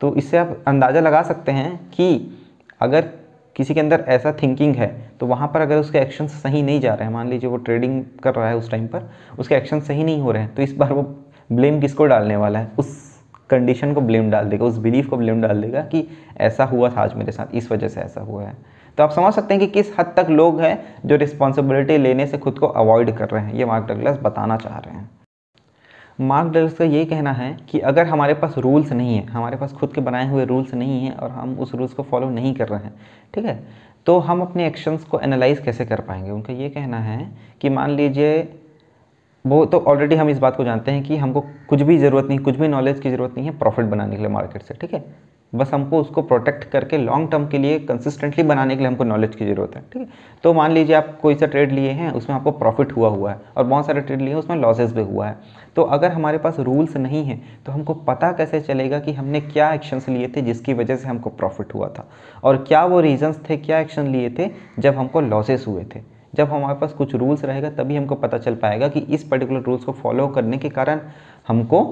तो 0.00 0.14
इससे 0.16 0.38
आप 0.38 0.56
अंदाज़ा 0.66 1.00
लगा 1.00 1.22
सकते 1.22 1.52
हैं 1.52 1.76
कि 1.90 2.38
अगर 2.80 3.08
किसी 3.56 3.74
के 3.74 3.80
अंदर 3.80 4.04
ऐसा 4.08 4.32
थिंकिंग 4.32 4.74
है 4.76 4.88
तो 5.20 5.26
वहाँ 5.26 5.48
पर 5.48 5.60
अगर 5.60 5.76
उसके 5.76 5.98
एक्शन 5.98 6.26
सही 6.28 6.62
नहीं 6.62 6.80
जा 6.80 6.94
रहे 6.94 7.06
हैं, 7.06 7.12
मान 7.14 7.28
लीजिए 7.28 7.50
वो 7.50 7.56
ट्रेडिंग 7.58 8.02
कर 8.22 8.34
रहा 8.34 8.48
है 8.48 8.56
उस 8.56 8.70
टाइम 8.70 8.86
पर, 8.86 9.10
उसके 9.38 9.54
एक्शन 9.54 9.80
सही 9.80 10.04
नहीं 10.04 10.20
हो 10.20 10.32
रहे 10.32 10.42
हैं 10.42 10.54
तो 10.54 10.62
इस 10.62 10.76
बार 10.76 10.92
वो 10.92 11.02
ब्लेम 11.52 11.80
किसको 11.80 12.06
डालने 12.06 12.36
वाला 12.36 12.58
है? 12.58 12.70
उस 12.78 13.05
कंडीशन 13.50 13.92
को 13.94 14.00
ब्लेम 14.00 14.30
डाल 14.30 14.44
देगा, 14.44 14.64
उस 14.64 14.78
बिलीफ 14.78 15.08
को 15.08 15.16
ब्लेम 15.16 15.42
डाल 15.42 15.60
देगा 15.62 15.80
कि 15.82 16.06
ऐसा 16.36 16.64
हुआ 16.64 16.90
था 16.90 17.02
आज 17.02 17.14
मेरे 17.14 17.32
साथ, 17.32 17.54
इस 17.54 17.70
वजह 17.72 17.88
से 17.88 18.00
ऐसा 18.00 18.20
हुआ 18.20 18.42
है। 18.42 18.56
तो 18.98 19.02
आप 19.04 19.10
समझ 19.10 19.32
सकते 19.34 19.54
हैं 19.54 19.60
कि 19.60 19.66
किस 19.66 19.98
हद 19.98 20.14
तक 20.16 20.26
लोग 20.30 20.60
हैं 20.60 20.78
जो 21.06 21.16
रिस्पॉन्सिबिलिटी 21.16 21.96
लेने 21.98 22.26
से 22.26 22.38
खुद 22.38 22.58
को 22.58 22.66
अवॉइड 22.66 23.16
कर 23.16 23.28
रहे 23.28 23.44
हैं, 23.44 23.54
ये 23.54 23.64
मार्क 23.64 23.86
डगलस 23.86 24.18
बताना 24.22 24.56
चाह 24.56 24.78
रहे 24.78 24.94
हैं। 24.94 25.10
मार्क 26.20 26.48
डगलस 26.48 26.74
का 26.74 26.84
ये 26.84 27.04
कहना 27.04 27.32
है 27.32 27.56
कि 27.70 27.78
अगर 27.78 28.06
हमारे 28.06 28.34
पास 28.34 28.58
रूल्स 28.58 28.92
नहीं 28.92 29.16
है, 29.16 29.26
हमारे 29.26 29.56
पास 29.56 29.72
खुद 29.72 29.92
के 29.92 30.00
बनाए 30.00 30.28
हुए 30.28 30.44
रूल्स 30.44 30.74
नहीं 30.74 31.04
हैं 31.04 31.16
और 31.16 31.30
हम 31.30 31.58
उस 31.58 31.74
रूल्स 31.74 31.92
को 31.92 32.02
फॉलो 32.02 32.30
नहीं 32.30 32.54
कर 32.54 32.68
रहे 32.68 32.80
हैं, 32.80 32.94
ठीक 33.34 33.44
है? 33.44 33.62
तो 34.06 34.18
हम 34.18 34.40
अपने 34.40 34.66
एक्शंस 34.66 35.04
को 35.04 35.20
एनालाइज 35.20 35.58
कैसे 35.58 35.84
कर 35.84 36.00
पाएँगे? 36.00 36.30
उनका 36.30 36.52
ये 36.52 36.68
कहना 36.68 36.98
है 36.98 37.28
कि 37.60 37.68
मान 37.68 37.90
लीजिए 37.90 38.42
वो 39.46 39.64
तो 39.64 39.78
ऑलरेडी 39.80 40.16
हम 40.16 40.30
इस 40.30 40.38
बात 40.38 40.56
को 40.56 40.64
जानते 40.64 40.90
हैं 40.90 41.02
कि 41.02 41.16
हमको 41.16 41.40
कुछ 41.68 41.82
भी 41.82 41.96
ज़रूरत 41.98 42.26
नहीं, 42.28 42.38
कुछ 42.38 42.56
भी 42.56 42.68
नॉलेज 42.68 43.00
की 43.00 43.10
ज़रूरत 43.10 43.34
नहीं 43.36 43.46
है 43.46 43.58
प्रॉफिट 43.58 43.86
बनाने 43.86 44.16
के 44.16 44.22
लिए 44.22 44.30
मार्केट 44.30 44.62
से, 44.62 44.74
ठीक 44.74 44.94
है? 44.94 45.04
बस 45.52 45.70
हमको 45.72 46.00
उसको 46.00 46.22
प्रोटेक्ट 46.22 46.64
करके 46.64 46.98
लॉन्ग 46.98 47.30
टर्म 47.30 47.46
के 47.48 47.58
लिए 47.58 47.78
कंसिस्टेंटली 47.80 48.44
बनाने 48.44 48.74
के 48.74 48.80
लिए 48.80 48.88
हमको 48.88 49.04
नॉलेज 49.04 49.34
की 49.34 49.46
ज़रूरत 49.46 49.76
है, 49.76 49.82
ठीक 49.92 50.02
है? 50.02 50.08
तो 50.44 50.52
मान 50.54 50.72
लीजिए 50.72 50.96
आप 50.96 51.18
कोई 51.22 51.34
सा 51.34 51.46
ट्रेड 51.46 51.72
लिए 51.72 51.90
हैं, 51.90 52.10
उसमें 52.12 52.36
आपको 52.36 52.50
प्रॉफिट 52.52 52.96
हुआ 52.96 53.08
हुआ 53.08 53.30
है 53.30 53.40
और 53.56 53.64
बहुत 53.64 53.86
सारे 53.86 54.00
ट्रेड 54.00 54.20
लिए 54.20 54.28
हैं, 54.28 54.36
उसमें 54.36 54.56
लॉसेस 54.56 54.92
भी 54.92 55.02
हुआ 55.02 55.26
है। 55.26 55.36
तो 55.76 55.82
अगर 55.84 56.12
हमारे 56.12 56.38
पास 56.38 56.58
रूल्स 56.60 56.96
नहीं 56.96 57.24
है 57.24 57.40
तो 57.66 57.72
हमको 57.72 57.94
पता 57.94 58.32
कैसे 58.32 58.60
चलेगा 58.60 58.98
कि 58.98 59.12
हमने 59.12 59.40
क्या 59.42 59.72
एक्शंस 59.72 60.08
लिए 60.08 60.32
थे 60.36 60.42
जिसकी 60.42 60.74
वजह 60.74 60.96
से 60.96 61.08
हमको 61.08 61.30
प्रॉफिट 61.32 61.74
हुआ 61.74 61.88
था? 61.88 62.08
और 62.44 62.56
क्या 62.58 62.84
वो 62.84 63.00
रीजन्स 63.00 63.40
थे, 63.50 63.56
क्या 63.56 63.78
एक्शन 63.78 64.06
लिए 64.06 64.30
थे 64.30 64.50
जब 64.78 64.96
हमको 64.96 65.20
लॉसेस 65.20 65.64
हुए 65.68 65.84
थे? 65.94 66.15
जब 66.36 66.50
हमारे 66.50 66.78
पास 66.78 66.92
कुछ 66.92 67.14
रूल्स 67.14 67.44
रहेगा, 67.44 67.70
तभी 67.72 67.96
हमको 67.96 68.14
पता 68.14 68.38
चल 68.38 68.54
पाएगा 68.54 68.88
कि 68.88 69.00
इस 69.00 69.24
पर्टिकुलर 69.24 69.60
रूल्स 69.60 69.84
को 69.84 69.92
फॉलो 69.94 70.28
करने 70.28 70.58
के 70.58 70.68
कारण 70.70 71.00
हमको 71.48 71.82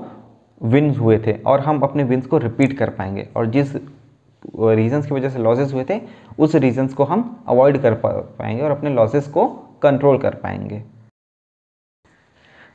विन्स 0.61 0.99
हुए 0.99 1.19
थे 1.19 1.33
और 1.43 1.61
हम 1.61 1.81
अपने 1.81 2.05
विन्स 2.05 2.27
को 2.27 2.39
रिपीट 2.39 2.77
कर 2.79 2.91
पाएँगे। 2.91 3.29
और 3.37 3.47
जिस 3.47 3.75
रीजंस 3.75 5.07
की 5.07 5.15
वजह 5.15 5.29
से 5.29 5.39
लॉसेस 5.39 5.73
हुए 5.73 5.85
थे, 5.85 6.01
उस 6.39 6.55
रीजंस 6.55 6.95
को 6.95 7.05
हम 7.05 7.45
अवॉइड 7.49 7.81
कर 7.83 7.95
पाएँगे 7.95 8.63
और 8.63 8.71
अपने 8.71 8.91
लॉसेस 8.91 9.29
को 9.29 9.47
कंट्रोल 9.83 10.19
कर 10.19 10.35
पाएँगे। 10.35 10.83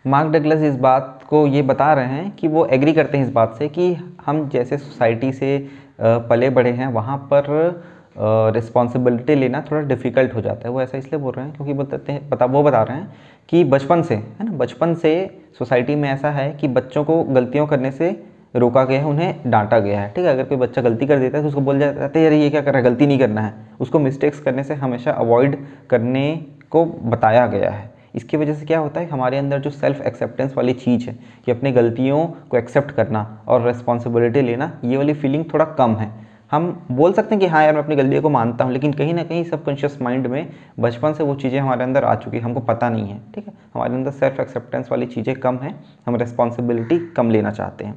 मार्क 0.06 0.32
डगलस 0.32 0.62
इस 0.64 0.76
बात 0.78 1.24
को 1.30 1.46
ये 1.48 1.62
बता 1.62 1.94
रहे 1.94 2.06
हैं 2.08 2.32
कि 2.32 2.48
वो 2.48 2.66
एग्री 2.68 2.94
करते 2.94 3.18
हैं 3.18 3.26
इस 3.26 3.32
बात 3.32 3.56
से 3.56 3.68
कि 3.70 3.94
हम 4.26 4.48
जैसे 4.50 4.78
सोसाइटी 4.78 5.32
से 5.34 5.70
पले 6.02 6.50
बढ़े 6.50 6.72
हैं, 6.72 6.88
वहाँ 6.88 7.18
पर 7.34 7.82
रिस्पॉन्सिबिलिटी 8.22 9.36
लेना 9.36 9.62
थोड़ा 9.62 9.82
डिफ़िकल्ट 9.88 10.34
हो 10.36 10.42
जाता 10.42 10.68
है। 10.68 10.74
वो 10.74 10.82
ऐसा 10.82 10.98
इसलिए 10.98 11.22
बोल 11.22 11.34
रहे 11.34 11.46
हैं 11.46 11.56
क्योंकि 11.56 11.74
बताते 11.74 12.12
हैं 12.12 12.30
पता 12.30 12.46
वो 12.46 12.64
बता 12.64 12.82
रहे 12.84 12.98
हैं 12.98 13.14
कि 13.50 13.64
बचपन 13.64 14.02
से, 14.02 14.16
है 14.16 14.44
ना? 14.44 14.52
बचपन 14.52 14.94
से 14.94 15.14
सोसाइटी 15.60 15.96
में 15.96 16.10
ऐसा 16.10 16.30
है 16.32 16.52
कि 16.52 16.68
बच्चों 16.68 17.04
को 17.04 17.24
गलतियों 17.24 17.68
करने 17.68 17.92
से 17.92 18.10
रोका 18.56 18.84
गया 18.84 19.00
है, 19.00 19.06
उन्हें 19.06 19.36
डांटा 19.48 19.80
गया 19.80 20.02
है। 20.02 20.12
ठीक 20.14 20.26
है? 20.26 20.32
अगर 20.32 20.44
कोई 20.44 20.58
बच्चा 20.58 20.82
गलती 20.82 21.08
कर 21.08 21.20
देता 21.20 21.38
है 21.38 21.44
तो 21.44 21.50
उसको 21.50 21.62
बोल 21.62 21.80
जाता 21.80 22.12
है 22.16 22.24
यार, 22.24 22.34
ये 22.34 22.50
क्या 22.50 22.62
कर 22.62 22.72
रहा 22.72 22.78
है? 22.78 22.84
गलती 22.84 23.08
नहीं 23.08 23.20
करना 23.20 23.42
है। 23.42 23.54
उसको 23.80 24.00
मिस्टेक्स 24.00 24.40
करने 24.40 24.64
से 24.64 24.74
हमेशा 24.76 25.12
अवॉइड 25.12 25.58
करने 25.90 26.46
को 26.72 26.86
बताया 26.86 27.46
गया 27.48 27.70
है। 27.70 27.90
इसकी 28.16 28.38
वजह 28.38 28.54
से 28.54 28.66
क्या 28.66 28.80
होता 28.80 29.02
है? 29.02 29.08
हमारे 29.10 29.38
अंदर 29.38 29.60
जो 29.60 29.70
सेल्फ 29.70 30.02
एक्सेप्टेंस 30.02 30.54
वाली 30.58 30.74
चीज़ 30.74 31.10
है 31.10 31.18
कि 31.46 31.52
अपनी 31.52 31.72
गलतियों 31.72 32.26
को 32.50 32.58
एक्सेप्ट 32.58 32.92
करना 32.92 33.44
और 33.48 33.66
रिस्पॉन्सिबिलिटी 33.68 34.42
लेना, 34.42 34.72
ये 34.84 34.98
वाली 34.98 35.14
फीलिंग 35.14 35.46
थोड़ा 35.54 35.66
कम 35.66 35.96
है। 35.96 36.12
हम 36.52 36.88
बोल 36.92 37.14
सकते 37.14 37.36
हैं 37.36 37.40
कि 37.40 37.48
हाँ 37.48 37.64
यार, 37.64 37.74
मैं 37.74 37.82
अपनी 37.84 37.96
गलतियों 37.96 38.22
को 38.22 38.30
मानता 38.30 38.64
हूँ, 38.64 38.74
लेकिन 38.74 38.94
कहीं 38.94 39.14
ना 39.14 39.24
कहीं 39.24 39.44
सबकॉन्शियस 39.44 40.02
माइंड 40.02 40.28
में 40.28 40.50
बचपन 40.80 41.14
से 41.14 41.24
वो 41.24 41.36
चीज़ें 41.36 41.60
हमारे 41.60 41.84
अंदर 41.84 42.04
आ 42.04 42.16
चुकी 42.16 42.40
हमको 42.40 42.60
पता 42.60 42.90
नहीं 42.90 43.10
है, 43.10 43.20
ठीक 43.36 43.48
है? 43.48 43.54
हमारे 43.74 43.94
अंदर 43.94 44.12
सेल्फ 44.12 44.40
एक्सेप्टेंस 44.40 44.92
वाली 44.92 45.06
चीज़ें 45.06 45.36
कम 45.36 45.58
हैं, 45.58 45.76
हम 46.08 46.16
रिस्पॉन्सिबिलिटी 46.16 47.00
कम 47.18 47.30
लेना 47.32 47.52
चाहते 47.52 47.86
हैं। 47.86 47.94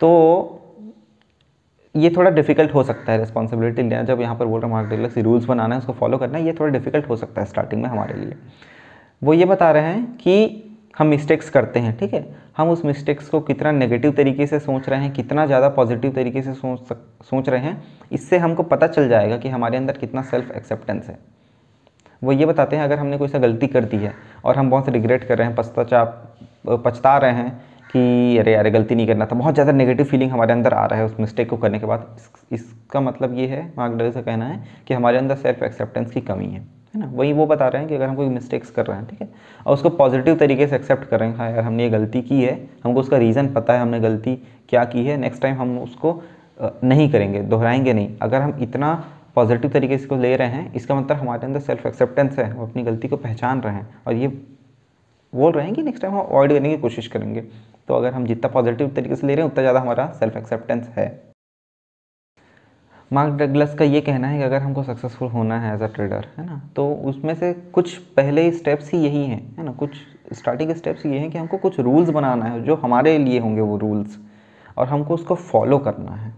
तो 0.00 0.58
ये 1.94 2.10
थोड़ा 2.10 2.30
डिफ़िकल्ट 2.30 2.74
हो 2.74 2.82
सकता 2.82 3.12
है 3.12 3.18
रिस्पॉन्सिबिलिटी 3.18 3.82
लेना, 3.82 4.02
जब 4.02 4.20
यहाँ 4.20 4.36
पर 4.36 4.46
बोल 4.46 4.60
रहा 4.60 4.70
हूँ 4.70 4.76
मार्क 4.76 4.88
डगलस 4.90 5.18
रूल्स 5.18 5.44
बनाना 5.44 5.74
है, 5.74 5.80
उसको 5.80 5.92
फॉलो 5.92 6.18
करना 6.18 6.38
है, 6.38 6.44
ये 6.44 6.52
थोड़ा 6.52 6.72
डिफ़िकल्ट 6.72 7.08
हो 7.08 7.16
सकता 7.16 7.40
है 7.40 7.46
स्टार्टिंग 7.46 7.82
में 7.82 7.88
हमारे 7.88 8.14
लिए। 8.14 8.36
वो 9.22 9.34
ये 9.34 9.44
बता 9.44 9.70
रहे 9.70 9.82
हैं 9.82 10.04
कि 10.16 10.68
हम 10.98 11.06
मिस्टेक्स 11.06 11.50
करते 11.50 11.80
हैं, 11.80 11.96
ठीक 11.98 12.14
है? 12.14 12.41
हम 12.56 12.70
उस 12.70 12.84
मिस्टेक्स 12.84 13.28
को 13.28 13.40
कितना 13.40 13.70
नेगेटिव 13.72 14.12
तरीके 14.12 14.46
से 14.46 14.58
सोच 14.60 14.88
रहे 14.88 15.00
हैं 15.00 15.12
कितना 15.12 15.46
ज़्यादा 15.46 15.68
पॉजिटिव 15.70 16.12
तरीके 16.12 16.42
से 16.42 16.54
सोच 16.54 16.80
सक 16.88 17.04
सोच 17.24 17.48
रहे 17.48 17.60
हैं 17.60 17.82
इससे 18.12 18.38
हमको 18.38 18.62
पता 18.64 18.86
चल 18.86 19.08
जाएगा 19.08 19.36
कि 19.36 19.48
हमारे 19.48 19.76
अंदर 19.76 19.96
कितना 19.98 20.22
सेल्फ 20.22 20.50
एक्सेप्टेंस 20.50 21.06
है। 21.06 21.18
वो 22.22 22.32
ये 22.32 22.46
बताते 22.46 22.76
हैं 22.76 22.84
अगर 22.84 22.98
हमने 22.98 23.18
कोई 23.18 23.28
सा 23.28 23.38
गलती 23.38 23.66
कर 23.66 23.84
दी 23.84 23.96
है 23.96 24.14
और 24.44 24.56
हम 24.56 24.70
बहुत 24.70 24.88
रिग्रेट 24.88 25.24
कर 25.24 25.38
रहे 25.38 25.46
हैं 25.48 25.56
पछताचा 25.56 26.04
पछता 26.66 27.16
रहे 27.18 27.32
हैं 27.32 27.50
कि 27.88 28.36
अरे 28.38 28.52
यार 28.52 28.68
गलती 28.70 28.94
नहीं 28.94 29.06
करना 29.06 29.26
था 29.26 29.36
बहुत 29.36 29.54
ज़्यादा 29.54 29.72
नेगेटिव 29.72 30.06
फीलिंग 30.06 30.30
हमारे 30.30 30.52
अंदर 30.52 30.74
आ 30.74 30.84
रहा 30.86 30.98
है 30.98 31.06
उस 31.06 31.16
मिस्टेक 31.20 31.48
को 31.50 31.56
करने 31.56 31.78
के 31.78 31.86
बाद 31.86 32.06
इस, 32.16 32.30
इसका 32.52 33.00
मतलब 33.00 33.38
ये 33.38 33.46
है 33.46 33.66
मार्क 33.78 33.94
डल 33.94 34.10
का 34.10 34.22
कहना 34.22 34.44
है 34.44 34.62
कि 34.88 34.94
हमारे 34.94 35.18
अंदर 35.18 35.36
सेल्फ 35.36 35.62
एक्सेप्टेंस 35.62 36.10
की 36.10 36.20
कमी 36.22 36.46
है। 36.46 36.64
है 36.94 37.00
ना? 37.00 37.06
वही 37.08 37.32
वो 37.32 37.46
बता 37.46 37.68
रहे 37.68 37.80
हैं 37.80 37.88
कि 37.88 37.94
अगर 37.94 38.06
हम 38.06 38.16
कोई 38.16 38.28
मिस्टेक्स 38.28 38.70
कर 38.70 38.86
रहे 38.86 38.96
हैं, 38.96 39.06
ठीक 39.06 39.20
है? 39.20 39.28
और 39.66 39.74
उसको 39.74 39.90
पॉजिटिव 39.90 40.36
तरीके 40.36 40.66
से 40.66 40.76
एक्सेप्ट 40.76 41.04
कर 41.04 41.20
रहे 41.20 41.28
हैं 41.28 41.36
हाँ 41.36 41.50
यार, 41.50 41.60
हमने 41.60 41.82
ये 41.82 41.90
गलती 41.90 42.22
की 42.22 42.42
है, 42.42 42.58
हमको 42.84 43.00
उसका 43.00 43.16
रीज़न 43.18 43.52
पता 43.54 43.72
है 43.72 43.80
हमने 43.80 44.00
गलती 44.00 44.34
क्या 44.68 44.84
की 44.84 45.04
है 45.04 45.16
नेक्स्ट 45.16 45.42
टाइम 45.42 45.56
हम 45.56 45.78
उसको 45.78 46.22
नहीं 46.60 47.10
करेंगे, 47.10 47.40
दोहराएँगे 47.42 47.92
नहीं। 47.92 48.16
अगर 48.22 48.40
हम 48.40 48.56
इतना 48.62 48.92
पॉजिटिव 49.36 49.70
तरीके 49.70 49.96
से 49.96 50.02
इसको 50.02 50.16
ले 50.16 50.34
रहे 50.36 50.48
हैं, 50.48 50.72
इसका 50.74 50.94
मतलब 50.94 51.16
हमारे 51.16 51.46
अंदर 51.46 51.60
सेल्फ 51.60 51.86
एक्सेप्टेंस 51.86 52.38
है 52.38 52.48
हम 52.50 52.62
अपनी 52.62 52.82
गलती 52.82 53.08
को 53.08 53.16
पहचान 53.18 53.60
रहे 53.60 53.74
हैं। 53.74 53.88
और 54.06 54.14
ये 54.14 54.28
बोल 55.32 55.52
रहे 55.52 55.64
हैं 55.64 55.74
कि 55.74 55.82
नेक्स्ट 55.82 56.02
टाइम 56.02 56.14
हम 56.14 56.20
अवॉइड 56.20 56.52
करने 56.52 56.70
की 56.70 56.76
कोशिश 56.78 57.06
करेंगे। 57.08 57.40
तो 57.88 57.94
अगर 57.94 58.12
हम 58.12 58.26
जितना 58.26 58.48
पॉजिटिव 58.50 58.92
तरीके 58.96 59.16
से 59.16 59.26
ले 59.26 59.34
रहे 59.34 59.44
हैं, 59.44 59.52
उतना 59.52 59.62
ज़्यादा 59.62 59.80
हमारा 59.80 60.06
सेल्फ 60.18 60.36
एक्सेप्टेंस 60.36 60.88
है। 60.96 61.31
मार्क 63.12 63.34
डगलस 63.34 63.74
का 63.74 63.84
ये 63.84 64.00
कहना 64.00 64.28
है 64.28 64.38
कि 64.38 64.44
अगर 64.44 64.60
हमको 64.62 64.82
सक्सेसफुल 64.82 65.28
होना 65.28 65.58
है 65.60 65.74
एज 65.74 65.82
अ 65.82 65.86
ट्रेडर 65.86 66.26
है 66.38 66.44
ना? 66.46 66.60
तो 66.76 66.88
उसमें 67.06 67.34
से 67.34 67.52
कुछ 67.72 67.96
पहले 68.16 68.50
स्टेप्स 68.52 68.92
ही 68.92 68.98
यही 68.98 69.24
हैं, 69.24 69.56
है 69.58 69.64
ना? 69.64 69.72
कुछ 69.72 69.96
स्टार्टिंग 70.32 70.70
स्टेप्स 70.70 71.04
ये 71.06 71.18
हैं 71.18 71.30
कि 71.30 71.38
हमको 71.38 71.56
कुछ 71.56 71.78
रूल्स 71.80 72.10
बनाना 72.10 72.44
है, 72.44 72.62
जो 72.62 72.74
हमारे 72.74 73.16
लिए 73.18 73.38
होंगे 73.38 73.60
वो 73.60 73.76
रूल्स 73.76 74.18
और 74.76 74.88
हमको 74.88 75.14
उसको 75.14 75.34
फॉलो 75.34 75.78
करना 75.78 76.12
है। 76.12 76.32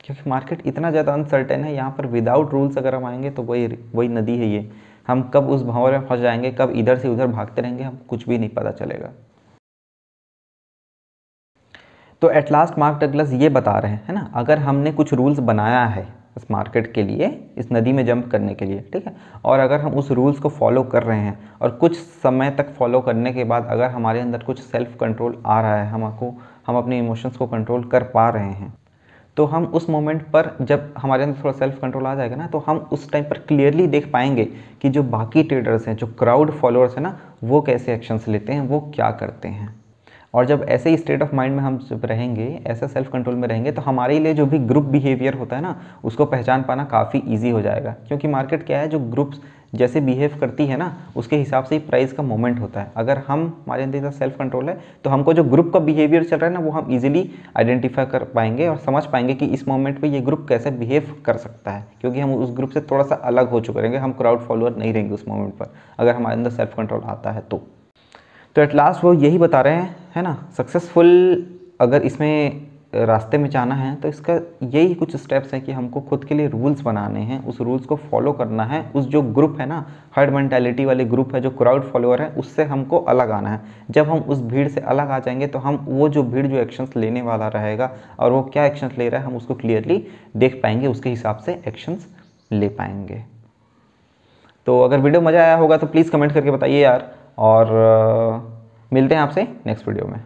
क्योंकि 0.00 0.30
मार्केट 0.30 0.66
इतना 0.66 0.90
ज़्यादा 0.90 1.12
अनसर्टेन 1.12 1.64
है, 1.64 1.74
यहाँ 1.74 1.90
पर 1.90 2.06
विदाउट 2.06 2.52
रूल्स 2.52 2.78
अगर 2.78 2.94
हम 2.94 3.04
आएँगे 3.04 3.30
तो 3.30 3.42
वही 3.42 3.66
वही 3.94 4.08
नदी 4.08 4.36
है 4.38 4.48
ये। 4.48 4.68
हम 5.08 5.22
कब 5.34 5.48
उस 5.50 5.62
भंवर 5.62 5.98
में 5.98 6.06
फंस 6.06 6.20
जाएँगे, 6.20 6.50
कब 6.50 6.70
इधर 6.70 6.98
से 6.98 7.08
उधर 7.08 7.26
भागते 7.26 7.62
रहेंगे, 7.62 7.82
हम 7.84 7.98
कुछ 8.08 8.28
भी 8.28 8.38
नहीं 8.38 8.48
पता 8.48 8.70
चलेगा। 8.70 9.10
तो 12.22 12.30
एट 12.30 12.50
लास्ट 12.52 12.78
मार्क 12.78 12.98
डगलस 12.98 13.32
ये 13.32 13.48
बता 13.48 13.78
रहे 13.78 13.92
हैं, 13.92 14.02
है 14.08 14.14
ना? 14.14 14.30
अगर 14.34 14.58
हमने 14.58 14.92
कुछ 14.92 15.12
रूल्स 15.14 15.38
बनाया 15.38 15.84
है 15.84 16.06
इस 16.36 16.50
मार्केट 16.50 16.92
के 16.92 17.02
लिए, 17.02 17.26
इस 17.58 17.68
नदी 17.72 17.92
में 17.92 18.04
जंप 18.06 18.30
करने 18.30 18.54
के 18.54 18.64
लिए, 18.64 18.80
ठीक 18.92 19.06
है? 19.06 19.14
और 19.44 19.58
अगर 19.58 19.80
हम 19.80 19.92
उस 19.92 20.10
रूल्स 20.10 20.38
को 20.38 20.48
फॉलो 20.48 20.82
कर 20.82 21.02
रहे 21.02 21.20
हैं 21.20 21.38
और 21.60 21.70
कुछ 21.70 21.96
समय 21.96 22.50
तक 22.50 22.70
फॉलो 22.70 23.00
करने 23.00 23.32
के 23.32 23.44
बाद 23.44 23.66
अगर 23.66 23.90
हमारे 23.90 24.20
अंदर 24.20 24.38
कुछ 24.38 24.60
सेल्फ 24.60 24.96
कंट्रोल 25.00 25.42
आ 25.46 25.60
रहा 25.60 25.76
है 25.76 25.90
हमको 25.90 26.34
हम 26.66 26.76
अपने 26.76 26.98
इमोशंस 26.98 27.36
को 27.36 27.46
कंट्रोल 27.46 27.84
कर 27.84 28.02
पा 28.02 28.28
रहे 28.28 28.52
हैं 28.52 28.72
तो 29.36 29.44
हम 29.44 29.64
उस 29.64 29.88
मोमेंट 29.90 30.22
पर 30.22 30.56
जब 30.60 30.94
हमारे 30.98 31.22
अंदर 31.22 31.38
थोड़ा 31.44 31.52
सेल्फ 31.52 31.78
कंट्रोल 31.82 32.06
आ 32.06 32.14
जाएगा 32.14 32.36
ना 32.36 32.46
तो 32.46 32.58
हम 32.66 32.78
उस 32.92 33.10
टाइम 33.12 33.24
पर 33.24 33.38
क्लियरली 33.38 33.86
देख 33.86 34.10
पाएँगे 34.12 34.44
कि 34.82 34.88
जो 34.88 35.02
बाकी 35.02 35.42
ट्रेडर्स 35.42 35.88
हैं, 35.88 35.96
जो 35.96 36.06
क्राउड 36.06 36.50
फॉलोअर्स 36.50 36.94
हैं 36.94 37.02
ना, 37.02 37.18
वो 37.44 37.60
कैसे 37.62 37.94
एक्शंस 37.94 38.28
लेते 38.28 38.52
हैं, 38.52 38.60
वो 38.60 38.80
क्या 38.94 39.10
करते 39.10 39.48
हैं। 39.48 39.74
और 40.34 40.44
जब 40.44 40.64
ऐसे 40.68 40.90
ही 40.90 40.96
स्टेट 40.96 41.22
ऑफ़ 41.22 41.34
माइंड 41.34 41.54
में 41.56 41.62
हम 41.62 41.78
जब 41.90 42.04
रहेंगे, 42.04 42.46
ऐसे 42.66 42.88
सेल्फ 42.88 43.10
कंट्रोल 43.12 43.34
में 43.34 43.46
रहेंगे 43.48 43.72
तो 43.72 43.82
हमारे 43.82 44.18
लिए 44.18 44.34
जो 44.34 44.46
भी 44.46 44.58
ग्रुप 44.58 44.84
बिहेवियर 44.84 45.34
होता 45.34 45.56
है 45.56 45.62
ना, 45.62 45.76
उसको 46.04 46.24
पहचान 46.24 46.62
पाना 46.62 46.84
काफ़ी 46.84 47.22
ईजी 47.26 47.50
हो 47.50 47.60
जाएगा। 47.62 47.94
क्योंकि 48.08 48.28
मार्केट 48.28 48.66
क्या 48.66 48.80
है, 48.80 48.88
जो 48.88 48.98
ग्रुप्स 49.00 49.40
जैसे 49.74 50.00
बिहेव 50.00 50.36
करती 50.40 50.66
है 50.66 50.76
ना, 50.76 50.92
उसके 51.16 51.36
हिसाब 51.36 51.64
से 51.64 51.74
ही 51.74 51.80
प्राइस 51.80 52.12
का 52.12 52.22
मोमेंट 52.22 52.60
होता 52.60 52.80
है। 52.80 52.92
अगर 52.96 53.18
हम, 53.18 53.40
हमारे 53.66 53.82
अंदर 53.82 54.10
सेल्फ 54.10 54.36
कंट्रोल 54.38 54.68
है 54.68 54.78
तो 55.04 55.10
हमको 55.10 55.32
जो 55.32 55.44
ग्रुप 55.44 55.70
का 55.72 55.78
बिहेवियर 55.78 56.24
चल 56.24 56.36
रहा 56.36 56.46
है 56.46 56.54
ना, 56.54 56.60
वो 56.60 56.70
हम 56.70 56.90
इजीली 56.90 57.30
आइडेंटिफाई 57.56 58.06
कर 58.06 58.24
पाएँगे 58.24 58.68
और 58.68 58.76
समझ 58.76 59.04
पाएँगे 59.04 59.34
कि 59.34 59.46
इस 59.46 59.66
मोमेंट 59.68 60.00
पे 60.00 60.08
ये 60.08 60.20
ग्रुप 60.20 60.46
कैसे 60.48 60.70
बिहेव 60.70 61.14
कर 61.24 61.36
सकता 61.36 61.70
है। 61.70 61.86
क्योंकि 62.00 62.20
हम 62.20 62.34
उस 62.34 62.56
ग्रुप 62.56 62.70
से 62.70 62.80
थोड़ा 62.80 63.04
सा 63.04 63.14
अलग 63.14 63.50
हो 63.50 63.60
चुके 63.60 63.80
रहेंगे, 63.80 63.98
हम 63.98 64.12
क्राउड 64.12 64.40
फॉलोअर 64.40 64.76
नहीं 64.76 64.92
रहेंगे 64.92 65.14
उस 65.14 65.24
मोमेंट 65.28 65.54
पर, 65.54 65.74
अगर 65.98 66.14
हमारे 66.14 66.36
अंदर 66.36 66.50
सेल्फ 66.50 66.74
कंट्रोल 66.76 67.02
आता 67.04 67.30
है 67.30 67.40
तो। 67.40 67.66
तो 68.56 68.62
एट 68.62 68.74
लास्ट 68.74 69.04
वो 69.04 69.12
यही 69.14 69.38
बता 69.38 69.60
रहे 69.60 69.74
हैं, 69.74 69.94
है 70.14 70.22
ना? 70.22 70.36
सक्सेसफुल 70.56 71.46
अगर 71.80 72.02
इसमें 72.02 72.66
रास्ते 72.96 73.38
में 73.38 73.48
जाना 73.50 73.74
है 73.74 73.94
तो 73.94 74.08
इसका 74.08 74.34
यही 74.64 74.94
कुछ 74.94 75.14
स्टेप्स 75.16 75.52
हैं 75.54 75.62
कि 75.64 75.72
हमको 75.72 76.00
खुद 76.00 76.24
के 76.24 76.34
लिए 76.34 76.48
रूल्स 76.48 76.80
बनाने 76.80 77.20
हैं, 77.20 77.44
उस 77.44 77.60
रूल्स 77.60 77.84
को 77.86 77.96
फॉलो 77.96 78.32
करना 78.32 78.64
है, 78.64 78.80
उस 78.94 79.06
जो 79.06 79.22
ग्रुप 79.22 79.56
है 79.60 79.66
ना 79.66 79.84
हर्ड 80.16 80.30
मेंटालिटी 80.30 80.84
वाले 80.84 81.04
ग्रुप 81.04 81.34
है, 81.34 81.40
जो 81.40 81.50
क्राउड 81.50 81.84
फॉलोअर 81.84 82.22
है, 82.22 82.28
उससे 82.30 82.64
हमको 82.64 82.98
अलग 82.98 83.30
आना 83.30 83.50
है। 83.50 83.60
जब 83.90 84.08
हम 84.10 84.18
उस 84.20 84.40
भीड़ 84.42 84.66
से 84.68 84.80
अलग 84.82 85.10
आ 85.10 85.18
जाएँगे 85.18 85.46
तो 85.46 85.58
हम 85.58 85.84
वो 85.88 86.08
जो 86.08 86.22
भीड़ 86.22 86.46
जो 86.46 86.56
एक्शंस 86.56 86.96
लेने 86.96 87.22
वाला 87.22 87.48
रहेगा 87.48 87.90
और 88.18 88.32
वो 88.32 88.42
क्या 88.44 88.64
एक्शंस 88.66 88.98
ले 88.98 89.08
रहा 89.08 89.20
है, 89.20 89.26
हम 89.26 89.36
उसको 89.36 89.54
क्लियरली 89.54 90.04
देख 90.36 90.60
पाएँगे, 90.62 90.86
उसके 90.86 91.10
हिसाब 91.10 91.36
से 91.36 91.60
एक्शंस 91.68 92.08
ले 92.50 92.68
पाएँगे। 92.70 93.22
तो 94.66 94.80
अगर 94.82 94.98
वीडियो 94.98 95.20
मज़ा 95.20 95.42
आया 95.42 95.56
होगा 95.56 95.76
तो 95.76 95.86
प्लीज़ 95.86 96.10
कमेंट 96.10 96.32
करके 96.32 96.50
बताइए 96.50 96.80
यार। 96.80 97.10
और 97.38 97.70
मिलते 98.92 99.14
हैं 99.14 99.22
आपसे 99.22 99.42
नेक्स्ट 99.66 99.88
वीडियो 99.88 100.06
में। 100.06 100.24